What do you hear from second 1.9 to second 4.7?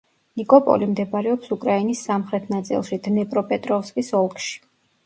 სამხრეთ ნაწილში, დნეპროპეტროვსკის ოლქში.